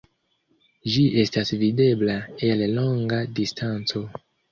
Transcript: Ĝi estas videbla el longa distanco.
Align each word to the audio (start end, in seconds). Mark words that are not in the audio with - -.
Ĝi 0.93 1.03
estas 1.23 1.51
videbla 1.63 2.15
el 2.47 2.63
longa 2.79 3.21
distanco. 3.41 4.03